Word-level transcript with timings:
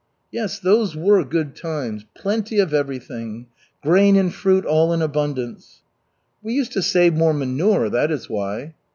"Yes, 0.31 0.57
those 0.57 0.95
were 0.95 1.23
good 1.23 1.55
times. 1.55 2.05
Plenty 2.15 2.57
of 2.57 2.73
everything. 2.73 3.45
Grain 3.83 4.15
and 4.15 4.33
fruit, 4.33 4.65
all 4.65 4.91
in 4.93 4.99
abundance." 5.03 5.83
"We 6.41 6.53
used 6.53 6.71
to 6.71 6.81
save 6.81 7.13
more 7.13 7.35
manure, 7.35 7.87
that 7.91 8.09
is 8.09 8.27
why." 8.27 8.73